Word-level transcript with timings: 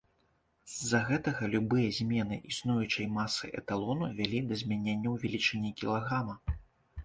З-за 0.75 1.01
гэтага 1.09 1.49
любыя 1.55 1.89
змены 1.97 2.39
існуючай 2.53 3.09
масы 3.19 3.53
эталону 3.61 4.11
вялі 4.23 4.43
да 4.51 4.61
змяненняў 4.65 5.23
велічыні 5.25 5.77
кілаграма. 5.83 6.35